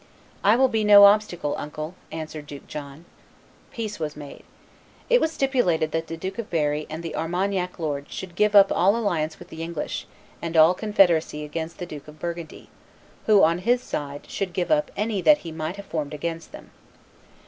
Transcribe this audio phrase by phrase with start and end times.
[0.43, 3.05] "I will be no obstacle, uncle," answered Duke John.
[3.71, 4.41] Peace was made.
[5.11, 8.71] It was stipulated that the Duke of Berry and the Armagnac lords should give up
[8.71, 10.07] all alliance with the English,
[10.41, 12.71] and all confederacy against the Duke of Burgundy,
[13.27, 16.71] who, on his side, should give up any that he might have formed against them.